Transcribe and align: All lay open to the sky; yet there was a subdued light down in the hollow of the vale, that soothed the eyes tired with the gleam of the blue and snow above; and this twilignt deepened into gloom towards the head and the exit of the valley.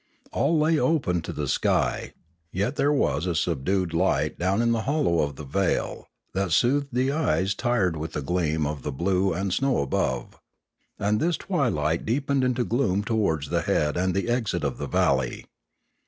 All 0.31 0.57
lay 0.57 0.79
open 0.79 1.21
to 1.21 1.31
the 1.31 1.47
sky; 1.47 2.13
yet 2.51 2.75
there 2.75 2.91
was 2.91 3.27
a 3.27 3.35
subdued 3.35 3.93
light 3.93 4.39
down 4.39 4.63
in 4.63 4.71
the 4.71 4.81
hollow 4.89 5.19
of 5.19 5.35
the 5.35 5.43
vale, 5.43 6.07
that 6.33 6.51
soothed 6.51 6.87
the 6.91 7.11
eyes 7.11 7.53
tired 7.53 7.95
with 7.95 8.13
the 8.13 8.23
gleam 8.23 8.65
of 8.65 8.81
the 8.81 8.91
blue 8.91 9.31
and 9.31 9.53
snow 9.53 9.77
above; 9.77 10.39
and 10.97 11.19
this 11.19 11.37
twilignt 11.37 12.03
deepened 12.03 12.43
into 12.43 12.65
gloom 12.65 13.03
towards 13.03 13.49
the 13.49 13.61
head 13.61 13.95
and 13.95 14.15
the 14.15 14.27
exit 14.27 14.63
of 14.63 14.79
the 14.79 14.87
valley. 14.87 15.45